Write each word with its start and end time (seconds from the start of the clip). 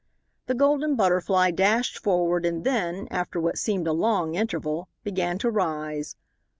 The 0.47 0.55
Golden 0.55 0.95
Butterfly 0.95 1.51
dashed 1.51 1.99
forward 1.99 2.43
and 2.43 2.63
then, 2.63 3.07
after 3.11 3.39
what 3.39 3.59
seemed 3.59 3.85
a 3.85 3.93
long 3.93 4.33
interval, 4.33 4.89
began 5.03 5.37
to 5.37 5.51
rise. 5.51 6.15